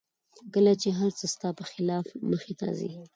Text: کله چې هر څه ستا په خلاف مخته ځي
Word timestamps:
کله 0.53 0.73
چې 0.81 0.89
هر 0.99 1.09
څه 1.19 1.25
ستا 1.33 1.49
په 1.59 1.63
خلاف 1.71 2.05
مخته 2.29 2.67
ځي 2.77 2.91